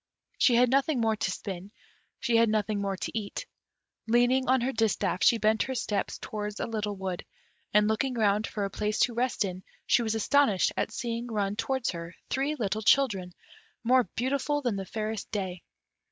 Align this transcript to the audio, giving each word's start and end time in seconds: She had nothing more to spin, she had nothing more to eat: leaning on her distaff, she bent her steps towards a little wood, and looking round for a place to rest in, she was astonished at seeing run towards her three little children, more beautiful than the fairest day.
She 0.39 0.55
had 0.55 0.71
nothing 0.71 0.99
more 0.99 1.15
to 1.15 1.29
spin, 1.29 1.69
she 2.19 2.35
had 2.37 2.49
nothing 2.49 2.81
more 2.81 2.97
to 2.97 3.11
eat: 3.15 3.45
leaning 4.07 4.47
on 4.49 4.61
her 4.61 4.71
distaff, 4.71 5.23
she 5.23 5.37
bent 5.37 5.61
her 5.61 5.75
steps 5.75 6.17
towards 6.17 6.59
a 6.59 6.65
little 6.65 6.95
wood, 6.95 7.23
and 7.71 7.87
looking 7.87 8.15
round 8.15 8.47
for 8.47 8.65
a 8.65 8.71
place 8.71 8.97
to 9.01 9.13
rest 9.13 9.45
in, 9.45 9.63
she 9.85 10.01
was 10.01 10.15
astonished 10.15 10.71
at 10.75 10.91
seeing 10.91 11.27
run 11.27 11.55
towards 11.55 11.91
her 11.91 12.15
three 12.31 12.55
little 12.55 12.81
children, 12.81 13.35
more 13.83 14.05
beautiful 14.15 14.63
than 14.63 14.75
the 14.75 14.85
fairest 14.85 15.29
day. 15.29 15.61